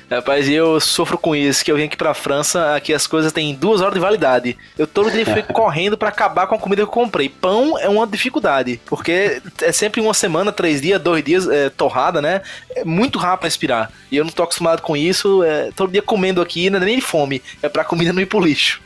[0.10, 3.54] Rapaz, eu sofro com isso, que eu vim aqui pra França, aqui as coisas têm
[3.54, 4.58] duas horas de validade.
[4.78, 7.28] Eu todo dia fico correndo para acabar com a comida que eu comprei.
[7.28, 12.22] Pão é uma dificuldade, porque é sempre uma semana, três dias, dois dias é, torrada,
[12.22, 12.42] né?
[12.74, 13.92] É muito rápido pra expirar.
[14.10, 16.96] E eu não tô acostumado com isso, é, todo dia comendo aqui, não é nem
[16.96, 18.82] de fome, é pra comida não ir pro lixo.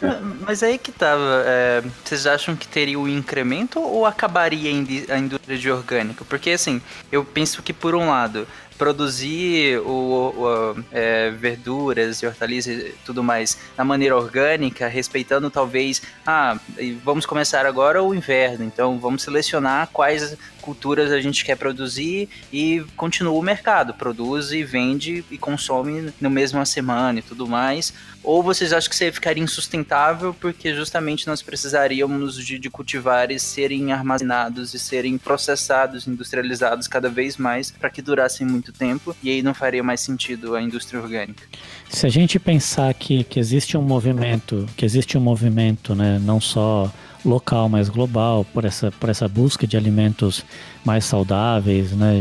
[0.46, 5.56] Mas aí que tava, é, vocês acham que teria um incremento ou acabaria a indústria
[5.56, 6.24] de orgânico?
[6.26, 12.74] Porque assim, eu penso que por um lado, produzir o, o é, verduras e hortaliças
[12.74, 16.58] e tudo mais na maneira orgânica, respeitando talvez, ah,
[17.04, 20.36] vamos começar agora o inverno, então vamos selecionar quais
[20.66, 26.28] culturas a gente quer produzir e continua o mercado, produz e vende e consome no
[26.28, 27.94] mesma semana e tudo mais.
[28.24, 33.92] Ou vocês acham que isso ficaria insustentável porque justamente nós precisaríamos de, de cultivares serem
[33.92, 39.42] armazenados e serem processados, industrializados cada vez mais para que durassem muito tempo e aí
[39.42, 41.44] não faria mais sentido a indústria orgânica?
[41.88, 46.40] Se a gente pensar que, que existe um movimento, que existe um movimento, né, não
[46.40, 46.92] só
[47.26, 50.44] local, mas global, por essa, por essa busca de alimentos
[50.84, 52.14] mais saudáveis, né,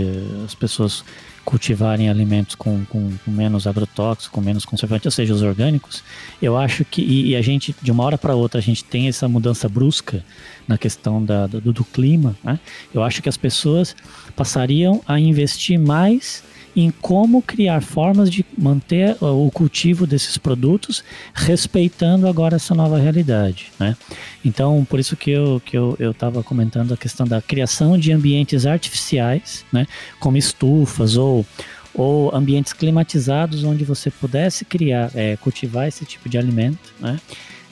[0.43, 1.03] as pessoas
[1.45, 6.03] cultivarem alimentos com, com, com, menos agrotóxicos, com menos conservantes, ou seja, os orgânicos,
[6.41, 9.07] eu acho que, e, e a gente, de uma hora para outra, a gente tem
[9.07, 10.25] essa mudança brusca
[10.67, 12.59] na questão da, do, do clima, né?
[12.91, 13.95] eu acho que as pessoas
[14.35, 16.43] passariam a investir mais
[16.75, 23.71] em como criar formas de manter o cultivo desses produtos, respeitando agora essa nova realidade,
[23.79, 23.95] né?
[24.43, 28.65] Então, por isso que eu que eu estava comentando a questão da criação de ambientes
[28.65, 29.87] artificiais, né?
[30.19, 31.45] Como estufas ou
[31.93, 37.17] ou ambientes climatizados onde você pudesse criar, é, cultivar esse tipo de alimento, né?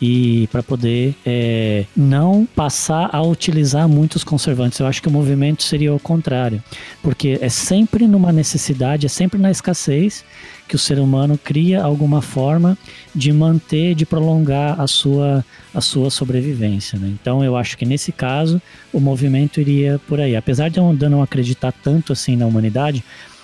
[0.05, 4.77] E para poder é, não passar a utilizar muitos conservantes.
[4.77, 6.61] Eu acho que o movimento seria o contrário,
[7.01, 10.25] porque é sempre numa necessidade, é sempre na escassez
[10.67, 12.77] que o ser humano cria alguma forma
[13.15, 16.99] de manter, de prolongar a sua, a sua sobrevivência.
[16.99, 17.07] Né?
[17.21, 18.61] Então eu acho que nesse caso
[18.91, 20.35] o movimento iria por aí.
[20.35, 23.01] Apesar de eu não acreditar tanto assim na humanidade,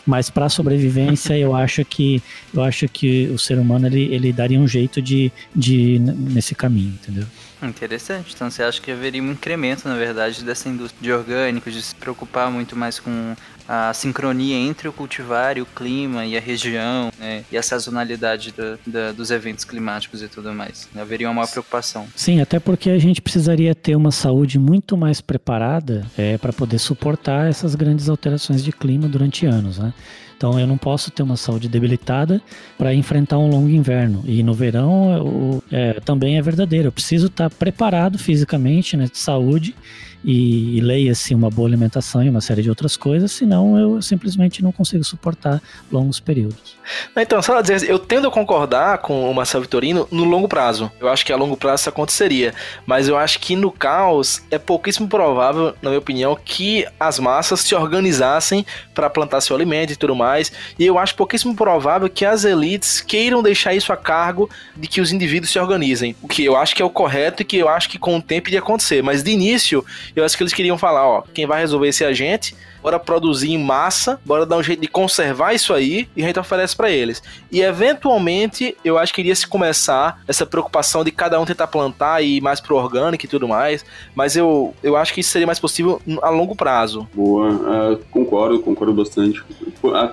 [0.10, 4.60] mas para sobrevivência eu acho que eu acho que o ser humano ele, ele daria
[4.60, 7.28] um jeito de, de nesse caminho, entendeu?
[7.62, 8.34] Interessante.
[8.34, 11.96] Então você acha que haveria um incremento, na verdade, dessa indústria de orgânicos, de se
[11.96, 13.36] preocupar muito mais com
[13.68, 18.52] a sincronia entre o cultivar e o clima e a região, né, e a sazonalidade
[18.52, 20.90] do, do, dos eventos climáticos e tudo mais.
[20.98, 22.08] Haveria uma preocupação.
[22.16, 26.80] Sim, até porque a gente precisaria ter uma saúde muito mais preparada é, para poder
[26.80, 29.94] suportar essas grandes alterações de clima durante anos, né?
[30.40, 32.42] Então eu não posso ter uma saúde debilitada
[32.78, 34.24] para enfrentar um longo inverno.
[34.26, 36.88] E no verão o, é, também é verdadeiro.
[36.88, 39.76] Eu preciso estar tá preparado fisicamente, né, de saúde
[40.24, 44.64] e, e leia-se uma boa alimentação e uma série de outras coisas, senão eu simplesmente
[44.64, 46.78] não consigo suportar longos períodos.
[47.16, 50.92] Então, só dizer, eu tendo a concordar com o Marcelo Vitorino no longo prazo.
[51.00, 52.54] Eu acho que a longo prazo isso aconteceria,
[52.86, 57.62] mas eu acho que no caos é pouquíssimo provável, na minha opinião, que as massas
[57.62, 60.29] se organizassem para plantar seu alimento e tudo mais,
[60.78, 65.02] e eu acho pouquíssimo provável que as elites queiram deixar isso a cargo de que
[65.02, 67.70] os indivíduos se organizem, o que eu acho que é o correto e que eu
[67.70, 69.84] acho que com o tempo iria acontecer, mas de início
[70.16, 73.58] eu acho que eles queriam falar, ó, quem vai resolver esse agente bora produzir em
[73.58, 77.22] massa, bora dar um jeito de conservar isso aí e a gente oferece para eles.
[77.52, 82.22] E eventualmente, eu acho que iria se começar essa preocupação de cada um tentar plantar
[82.22, 85.48] e ir mais pro orgânico e tudo mais, mas eu, eu acho que isso seria
[85.48, 87.08] mais possível a longo prazo.
[87.14, 89.44] Boa, uh, concordo, concordo bastante.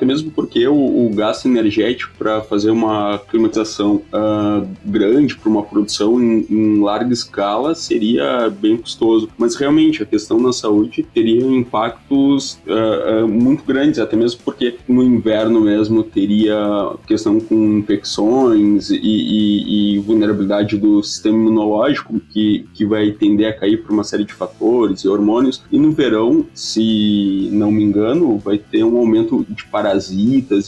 [0.06, 6.22] Mesmo porque o, o gasto energético para fazer uma climatização uh, grande para uma produção
[6.22, 9.28] em, em, larga escala seria bem custoso.
[9.36, 14.76] Mas realmente a questão na saúde teria impactos uh, uh, muito grandes, até mesmo porque
[14.88, 16.56] no inverno mesmo teria
[17.06, 23.52] questão com infecções e, e, e vulnerabilidade do sistema imunológico que, que vai tender a
[23.52, 25.62] cair por uma série de fatores e hormônios.
[25.72, 29.95] E no verão, se não me engano, vai ter um aumento de parasitas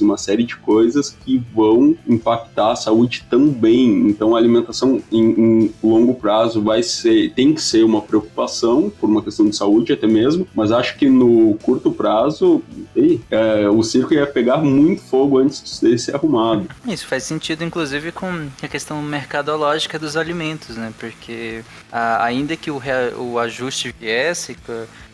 [0.01, 4.09] e uma série de coisas que vão impactar a saúde também.
[4.09, 9.09] Então, a alimentação em, em longo prazo vai ser, tem que ser uma preocupação por
[9.09, 12.63] uma questão de saúde até mesmo, mas acho que no curto prazo,
[12.95, 16.69] ei, é, o circo ia pegar muito fogo antes de ser arrumado.
[16.87, 20.93] Isso faz sentido, inclusive, com a questão mercadológica dos alimentos, né?
[20.99, 21.63] Porque
[21.93, 22.81] a, ainda que o,
[23.19, 24.57] o ajuste viesse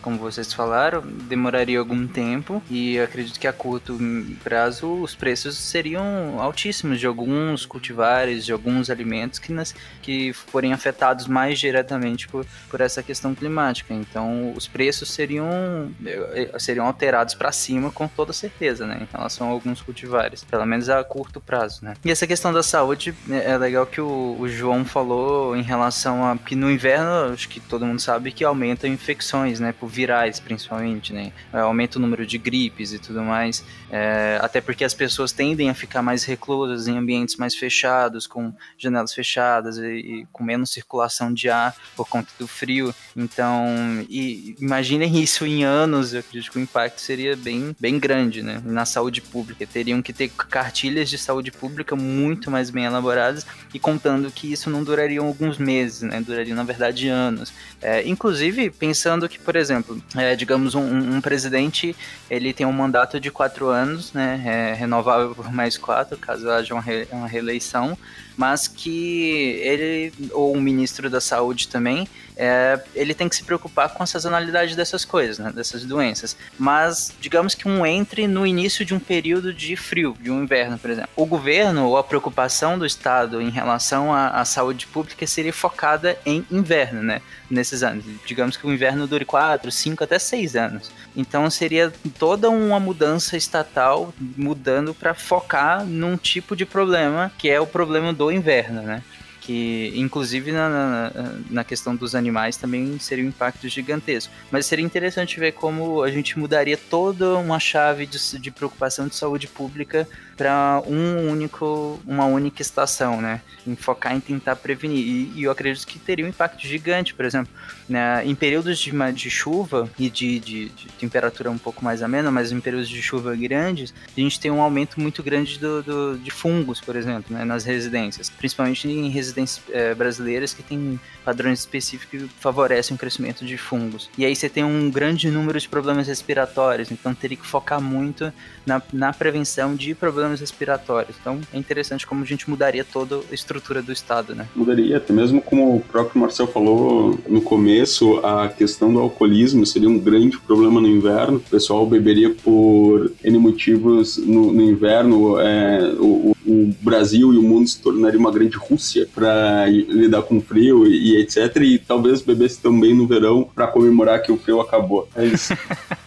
[0.05, 3.99] como vocês falaram, demoraria algum tempo e acredito que a curto
[4.45, 10.75] prazo os preços seriam altíssimos de alguns cultivares, de alguns alimentos que, nas, que forem
[10.75, 13.95] afetados mais diretamente por, por essa questão climática.
[13.95, 19.49] Então, os preços seriam, eh, seriam alterados para cima com toda certeza, né, em relação
[19.49, 21.95] a alguns cultivares, pelo menos a curto prazo, né.
[22.05, 26.31] E essa questão da saúde é, é legal que o, o João falou em relação
[26.31, 30.41] a que no inverno, acho que todo mundo sabe que aumenta infecções, né, por virais,
[30.41, 31.33] principalmente, né?
[31.53, 33.65] É, aumenta o número de gripes e tudo mais.
[33.91, 38.53] É, até porque as pessoas tendem a ficar mais reclusas em ambientes mais fechados, com
[38.77, 42.95] janelas fechadas e, e com menos circulação de ar por conta do frio.
[43.17, 43.65] Então,
[44.09, 48.61] e, imaginem isso em anos, eu acredito que o impacto seria bem, bem grande, né?
[48.65, 49.67] Na saúde pública.
[49.67, 54.69] Teriam que ter cartilhas de saúde pública muito mais bem elaboradas e contando que isso
[54.69, 56.21] não duraria alguns meses, né?
[56.21, 57.53] Duraria, na verdade, anos.
[57.81, 61.95] É, inclusive, pensando que, por exemplo, exemplo, é, digamos, um, um, presidente,
[62.31, 66.75] ele tem um mandato de quatro anos, né, é, renovável por mais quatro, caso haja
[66.75, 67.97] uma, re, uma reeleição,
[68.37, 73.91] mas que ele, ou o ministro da saúde também, é, ele tem que se preocupar
[73.95, 76.37] com a sazonalidade dessas coisas, né, dessas doenças.
[76.59, 80.79] Mas, digamos que um entre no início de um período de frio, de um inverno,
[80.79, 81.11] por exemplo.
[81.15, 86.19] O governo ou a preocupação do Estado em relação à, à saúde pública seria focada
[86.27, 88.05] em inverno, né, nesses anos.
[88.27, 90.91] Digamos que o inverno dure 4, 5, até 6 anos.
[91.17, 97.61] Então seria toda uma mudança estatal mudando para focar num tipo de problema que é
[97.61, 99.03] o problema do inverno, né?
[99.45, 101.13] que inclusive na, na,
[101.51, 104.33] na, questão dos animais também seria um impacto gigantesco.
[104.51, 109.15] Mas seria interessante ver como a gente mudaria toda uma chave de, de preocupação de
[109.15, 113.43] saúde pública para um único, uma única estação, né?
[113.67, 115.07] Em focar em tentar prevenir.
[115.07, 117.53] E, e eu acredito que teria um impacto gigante, por exemplo,
[117.89, 118.23] né?
[118.25, 122.53] em períodos de, de chuva e de, de, de, temperatura um pouco mais amena, mas
[122.53, 126.31] em períodos de chuva grandes, a gente tem um aumento muito grande do, do de
[126.31, 127.45] fungos, por exemplo, né?
[127.45, 133.45] nas residências, principalmente em residências é, brasileiras que têm padrões específicos que favorecem o crescimento
[133.45, 134.11] de fungos.
[134.17, 138.33] E aí você tem um grande número de problemas respiratórios, então teria que focar muito
[138.67, 141.17] na, na prevenção de problemas respiratórios.
[141.21, 144.47] Então é interessante como a gente mudaria toda a estrutura do Estado, né?
[144.55, 147.74] Mudaria, até mesmo como o próprio Marcel falou no começo,
[148.23, 151.39] a questão do alcoolismo seria um grande problema no inverno.
[151.39, 155.39] O pessoal beberia por N motivos no, no inverno.
[155.39, 160.41] É, o, o, Brasil e o mundo se tornaria uma grande Rússia para lidar com
[160.41, 161.57] frio e, e etc.
[161.63, 165.09] E talvez bebesse também no verão para comemorar que o frio acabou.
[165.17, 165.55] É isso.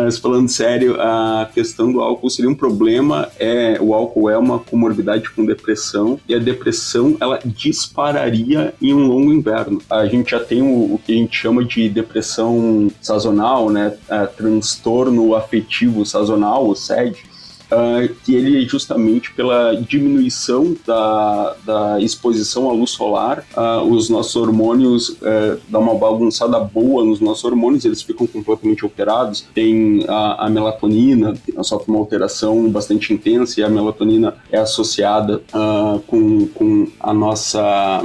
[0.00, 3.28] Mas falando sério, a questão do álcool seria um problema.
[3.38, 9.08] É, o álcool é uma comorbidade com depressão e a depressão ela dispararia em um
[9.08, 9.82] longo inverno.
[9.90, 13.96] A gente já tem o, o que a gente chama de depressão sazonal, né?
[14.08, 17.27] É, transtorno afetivo sazonal, o SED
[17.70, 24.08] uh, que ele é justamente pela diminuição da, da exposição à luz solar, uh, os
[24.08, 29.46] nossos hormônios uh, dá uma bagunçada boa nos nossos hormônios, eles ficam completamente alterados.
[29.54, 35.98] Tem a, a melatonina, sofre uma alteração bastante intensa e a melatonina é associada uh,
[36.00, 38.04] com, com a nossa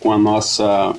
[0.00, 0.94] com a nossa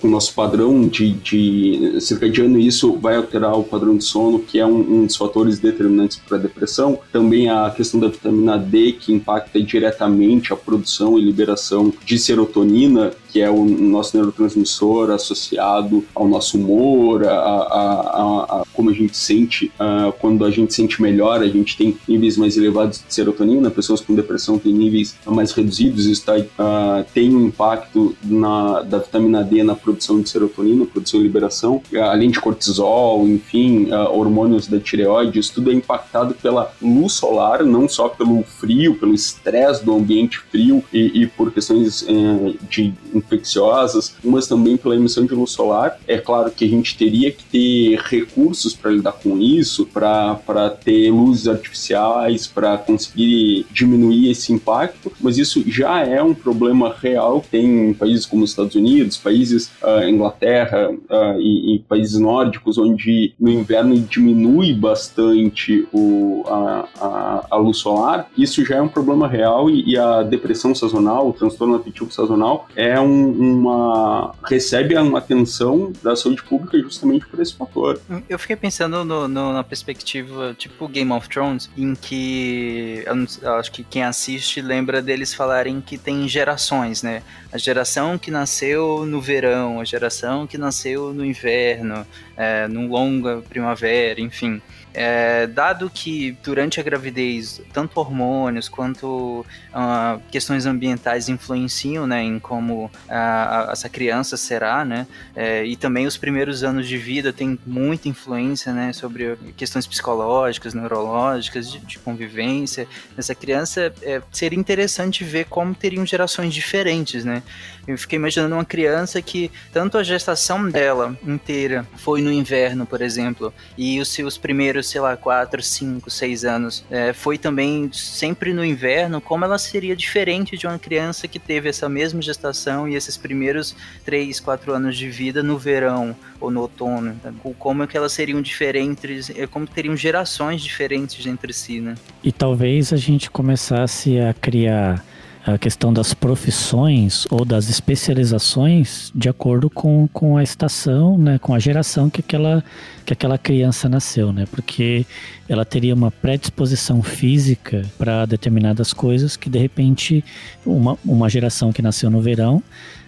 [0.00, 4.38] com o nosso padrão de, de circadiano e isso vai alterar o padrão de sono,
[4.38, 6.98] que é um, um dos fatores determinantes para a depressão.
[7.12, 13.12] Também a questão da vitamina D, que impacta diretamente a produção e liberação de serotonina,
[13.34, 19.16] que é o nosso neurotransmissor associado ao nosso humor, a, a, a como a gente
[19.16, 19.72] sente,
[20.20, 24.14] quando a gente sente melhor, a gente tem níveis mais elevados de serotonina, pessoas com
[24.14, 29.64] depressão têm níveis mais reduzidos, isso tá, uh, tem um impacto na, da vitamina D
[29.64, 35.40] na produção de serotonina, produção e liberação, além de cortisol, enfim, uh, hormônios da tireoide,
[35.40, 40.38] isso tudo é impactado pela luz solar, não só pelo frio, pelo estresse do ambiente
[40.38, 42.94] frio e, e por questões uh, de
[43.24, 45.98] infecciosas, mas também pela emissão de luz solar.
[46.06, 51.10] É claro que a gente teria que ter recursos para lidar com isso, para ter
[51.10, 57.48] luzes artificiais, para conseguir diminuir esse impacto, mas isso já é um problema real que
[57.48, 62.78] tem em países como os Estados Unidos, países uh, Inglaterra uh, e, e, países nórdicos,
[62.78, 68.28] onde no inverno diminui bastante o, a, a, a, luz solar.
[68.36, 72.66] Isso já é um problema real e, e a depressão sazonal, o transtorno afetivo sazonal,
[72.76, 78.00] é um, uma recebe uma atenção da saúde pública justamente por esse fator.
[78.28, 83.04] Eu fiquei pensando no, no, na perspectiva tipo Game of Thrones, em que
[83.42, 87.22] eu acho que quem assiste lembra deles falarem que tem gerações, né?
[87.52, 92.06] A geração que nasceu no verão, a geração que nasceu no inverno,
[92.36, 94.60] é, no longa primavera, enfim.
[94.96, 102.38] É, dado que durante a gravidez, tanto hormônios quanto uh, questões ambientais influenciam né, em
[102.38, 107.58] como uh, essa criança será, né, é, e também os primeiros anos de vida têm
[107.66, 112.86] muita influência né, sobre questões psicológicas, neurológicas, de, de convivência.
[113.18, 117.24] Essa criança é, seria interessante ver como teriam gerações diferentes.
[117.24, 117.42] Né?
[117.86, 123.02] Eu fiquei imaginando uma criança que tanto a gestação dela inteira foi no inverno, por
[123.02, 128.52] exemplo, e os seus primeiros sei lá, 4, 5, 6 anos, é, foi também sempre
[128.52, 132.94] no inverno, como ela seria diferente de uma criança que teve essa mesma gestação e
[132.94, 133.74] esses primeiros
[134.04, 137.16] 3, 4 anos de vida no verão ou no outono.
[137.22, 137.32] Tá?
[137.58, 141.94] Como é que elas seriam diferentes, é, como teriam gerações diferentes entre si, né?
[142.22, 145.04] E talvez a gente começasse a criar
[145.46, 151.52] a questão das profissões ou das especializações de acordo com, com a estação, né, com
[151.52, 152.64] a geração que aquela,
[153.04, 155.04] que aquela criança nasceu, né, porque
[155.46, 160.24] ela teria uma predisposição física para determinadas coisas que de repente
[160.64, 162.62] uma, uma geração que nasceu no verão,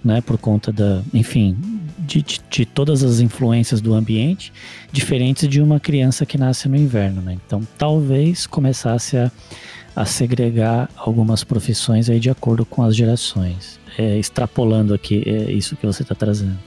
[0.05, 1.57] né, por conta da, enfim,
[1.99, 4.53] de, de, de todas as influências do ambiente,
[4.93, 9.33] diferentes de uma criança que nasce no inverno, né, então talvez começasse a
[9.97, 13.81] a segregar algumas profissões aí de acordo com as gerações.
[13.99, 16.59] É, extrapolando aqui é isso que você está trazendo.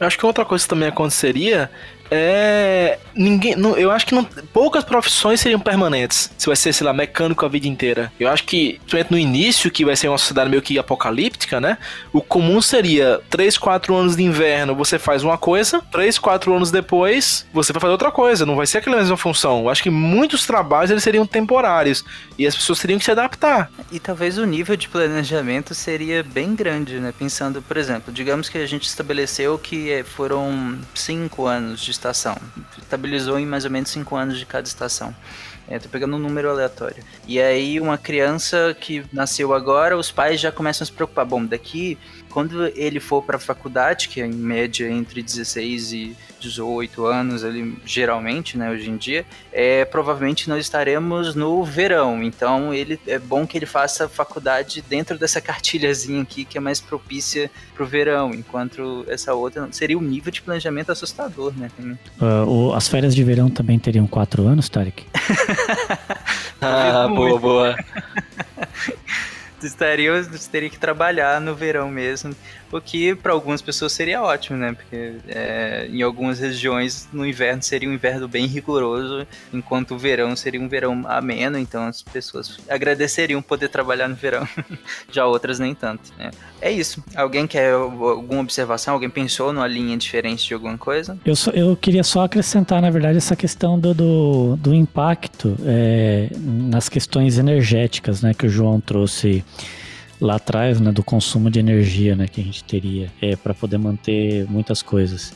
[0.00, 1.70] Eu acho que outra coisa que também aconteceria
[2.10, 2.98] é.
[3.14, 3.56] Ninguém.
[3.56, 6.30] Não, eu acho que não, poucas profissões seriam permanentes.
[6.38, 8.12] Se vai ser, sei lá, mecânico a vida inteira.
[8.18, 11.78] Eu acho que, principalmente no início, que vai ser uma sociedade meio que apocalíptica, né?
[12.12, 16.70] O comum seria 3, 4 anos de inverno você faz uma coisa, 3, 4 anos
[16.70, 18.46] depois você vai fazer outra coisa.
[18.46, 19.60] Não vai ser aquela mesma função.
[19.60, 22.04] Eu acho que muitos trabalhos eles seriam temporários.
[22.38, 23.70] E as pessoas teriam que se adaptar.
[23.90, 27.12] E talvez o nível de planejamento seria bem grande, né?
[27.16, 32.36] Pensando, por exemplo, digamos que a gente estabeleceu que eh, foram 5 anos de estação.
[32.76, 35.14] Estabilizou em mais ou menos 5 anos de cada estação.
[35.70, 37.04] É, tô pegando um número aleatório.
[37.26, 41.26] E aí, uma criança que nasceu agora, os pais já começam a se preocupar.
[41.26, 41.98] Bom, daqui,
[42.38, 47.42] quando ele for para a faculdade, que é em média entre 16 e 18 anos
[47.42, 52.22] ali, geralmente, né, hoje em dia, é, provavelmente nós estaremos no verão.
[52.22, 56.80] Então, ele é bom que ele faça faculdade dentro dessa cartilhazinha aqui, que é mais
[56.80, 61.68] propícia pro verão, enquanto essa outra seria um nível de planejamento assustador, né?
[62.20, 65.06] Uh, o, as férias de verão também teriam quatro anos, Tarek?
[66.62, 67.76] ah, boa, boa.
[69.66, 70.12] estaria,
[70.50, 72.34] teria que trabalhar no verão mesmo.
[72.70, 74.74] O que para algumas pessoas seria ótimo, né?
[74.74, 80.36] Porque é, em algumas regiões no inverno seria um inverno bem rigoroso, enquanto o verão
[80.36, 84.46] seria um verão ameno, então as pessoas agradeceriam poder trabalhar no verão.
[85.10, 86.12] Já outras nem tanto.
[86.18, 86.30] Né?
[86.60, 87.02] É isso.
[87.16, 88.94] Alguém quer alguma observação?
[88.94, 91.18] Alguém pensou numa linha diferente de alguma coisa?
[91.24, 96.28] Eu, só, eu queria só acrescentar, na verdade, essa questão do, do, do impacto é,
[96.36, 98.34] nas questões energéticas, né?
[98.34, 99.42] Que o João trouxe
[100.20, 103.78] lá atrás, né, do consumo de energia, né, que a gente teria é, para poder
[103.78, 105.32] manter muitas coisas.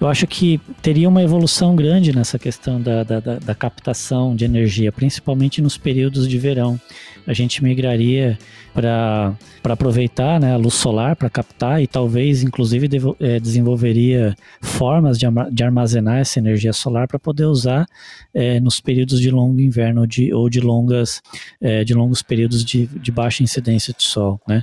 [0.00, 4.44] Eu acho que teria uma evolução grande nessa questão da, da, da, da captação de
[4.44, 6.80] energia, principalmente nos períodos de verão.
[7.26, 8.38] A gente migraria
[8.72, 15.18] para aproveitar né, a luz solar para captar e talvez, inclusive, devo, é, desenvolveria formas
[15.18, 17.86] de, de, armazenar essa energia solar para poder usar
[18.34, 21.22] é, nos períodos de longo inverno de, ou de, longas,
[21.60, 24.62] é, de longos períodos de, de baixa incidência de sol né?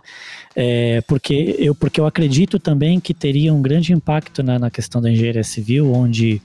[0.56, 5.02] É, porque, eu, porque eu acredito também que teria um grande impacto na, na questão
[5.02, 6.42] da engenharia civil, onde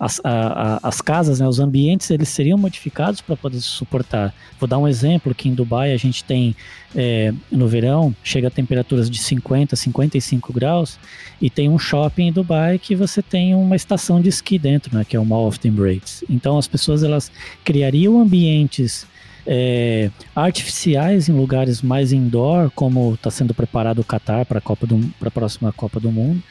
[0.00, 4.34] as, a, a, as casas, né, os ambientes, eles seriam modificados para poder suportar.
[4.58, 6.56] Vou dar um exemplo que em Dubai a gente tem
[6.96, 10.98] é, no verão chega a temperaturas de 50, 55 graus
[11.40, 15.04] e tem um shopping em Dubai que você tem uma estação de esqui dentro, né,
[15.04, 16.24] que é o Mall of the Emirates.
[16.30, 17.30] Então as pessoas elas
[17.62, 19.06] criariam ambientes
[19.46, 25.72] é, artificiais em lugares mais indoor, como está sendo preparado o Qatar para a próxima
[25.72, 26.42] Copa do Mundo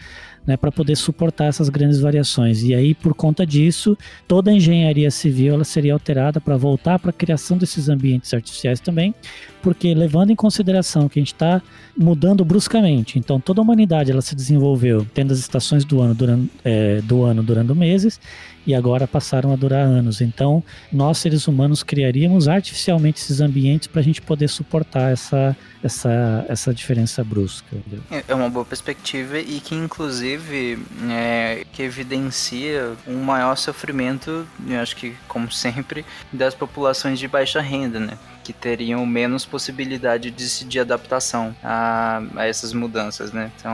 [0.46, 2.64] né, para poder suportar essas grandes variações.
[2.64, 7.10] E aí, por conta disso, toda a engenharia civil ela seria alterada para voltar para
[7.10, 9.14] a criação desses ambientes artificiais também,
[9.62, 11.62] porque levando em consideração que a gente está
[11.98, 16.50] mudando bruscamente, então toda a humanidade ela se desenvolveu tendo as estações do ano durando,
[16.64, 18.20] é, do ano durando meses
[18.66, 20.22] e agora passaram a durar anos.
[20.22, 26.46] Então, nós seres humanos criaríamos artificialmente esses ambientes para a gente poder suportar essa, essa,
[26.48, 27.78] essa diferença brusca.
[28.12, 30.80] É, é uma boa perspectiva e que, inclusive,
[31.10, 37.62] é, que evidencia um maior sofrimento, eu acho que, como sempre, das populações de baixa
[37.62, 38.18] renda, né?
[38.50, 43.52] Que teriam menos possibilidade de, de adaptação a, a essas mudanças, né?
[43.60, 43.72] Então,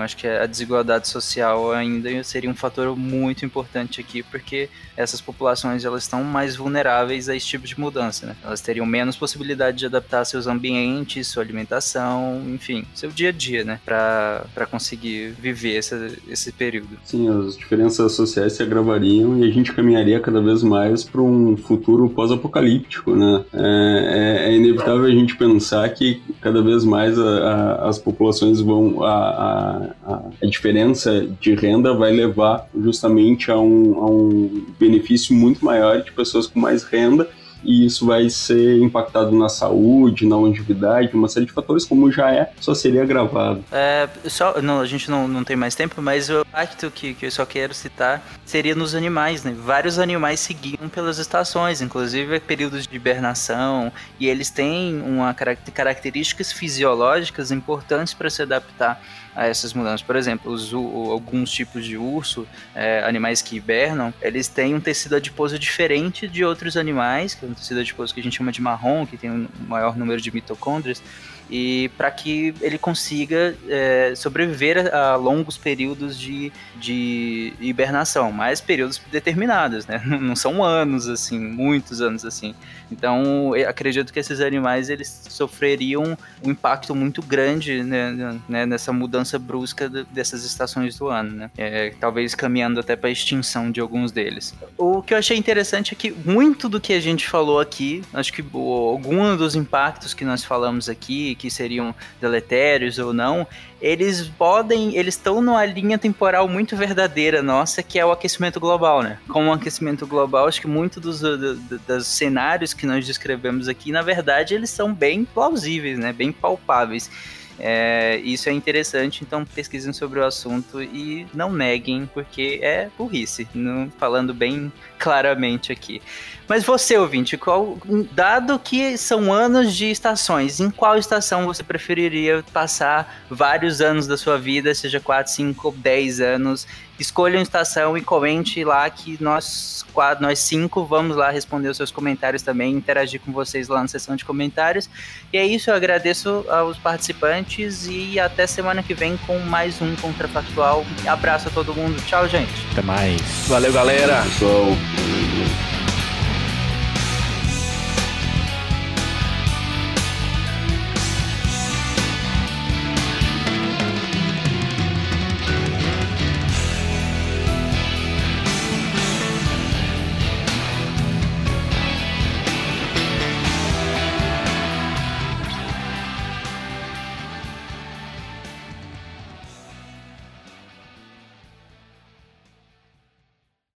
[0.00, 5.84] acho que a desigualdade social ainda seria um fator muito importante aqui, porque essas populações
[5.84, 8.36] elas estão mais vulneráveis a esse tipo de mudança, né?
[8.44, 13.64] Elas teriam menos possibilidade de adaptar seus ambientes, sua alimentação, enfim, seu dia a dia,
[13.64, 13.80] né?
[13.84, 16.96] Para conseguir viver esse, esse período.
[17.04, 21.56] Sim, as diferenças sociais se agravariam e a gente caminharia cada vez mais para um
[21.56, 23.44] futuro pós-apocalíptico, né?
[23.52, 28.60] É, é, é, inevitável a gente pensar que cada vez mais a, a, as populações
[28.60, 29.02] vão.
[29.02, 36.02] A, a, diferença de renda vai levar justamente a um, a um benefício muito maior
[36.02, 37.28] de pessoas com mais renda
[37.64, 42.32] e isso vai ser impactado na saúde, na longevidade, uma série de fatores, como já
[42.32, 43.64] é, só seria agravado.
[43.72, 47.26] É, só, não, a gente não, não tem mais tempo, mas o impacto que, que
[47.26, 49.54] eu só quero citar seria nos animais, né?
[49.56, 57.50] Vários animais seguiam pelas estações, inclusive períodos de hibernação, e eles têm uma características fisiológicas
[57.50, 59.00] importantes para se adaptar
[59.34, 60.02] a essas mudanças.
[60.02, 64.80] Por exemplo, os, o, alguns tipos de urso, é, animais que hibernam, eles têm um
[64.80, 68.52] tecido adiposo diferente de outros animais, que é um tecido adiposo que a gente chama
[68.52, 71.02] de marrom, que tem um maior número de mitocôndrias
[71.50, 79.00] e para que ele consiga é, sobreviver a, longos períodos de, de hibernação, mas períodos
[79.10, 80.00] determinados, né?
[80.04, 82.54] Não são anos assim, muitos anos assim.
[82.96, 89.38] Então, acredito que esses animais eles sofreriam um impacto muito grande né, né, nessa mudança
[89.38, 91.50] brusca dessas estações do ano, né?
[91.58, 94.54] É, talvez caminhando até para a extinção de alguns deles.
[94.78, 98.32] O que eu achei interessante é que muito do que a gente falou aqui, acho
[98.32, 103.46] que algum dos impactos que nós falamos aqui que seriam deletérios ou não,
[103.84, 109.02] eles podem, eles estão numa linha temporal muito verdadeira nossa, que é o aquecimento global,
[109.02, 109.18] né?
[109.28, 113.92] Com o aquecimento global, acho que muito dos, do, dos cenários que nós descrevemos aqui,
[113.92, 116.12] na verdade, eles são bem plausíveis, né?
[116.12, 117.10] Bem palpáveis.
[117.58, 123.46] É, isso é interessante, então pesquisem sobre o assunto e não neguem, porque é burrice,
[123.54, 126.02] não, falando bem claramente aqui.
[126.48, 127.78] Mas você, ouvinte, qual,
[128.12, 134.16] dado que são anos de estações, em qual estação você preferiria passar vários anos da
[134.16, 136.66] sua vida, seja 4, 5, 10 anos?
[136.98, 141.76] Escolha uma estação e comente lá que nós, quatro, nós cinco vamos lá responder os
[141.76, 144.88] seus comentários também, interagir com vocês lá na seção de comentários.
[145.32, 149.96] E é isso, eu agradeço aos participantes e até semana que vem com mais um
[149.96, 150.84] Contrafactual.
[151.06, 152.52] Abraço a todo mundo, tchau, gente.
[152.72, 153.20] Até mais.
[153.48, 154.22] Valeu, galera.
[154.22, 155.73] Pessoal.